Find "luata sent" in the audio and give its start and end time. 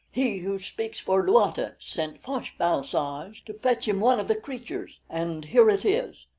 1.23-2.23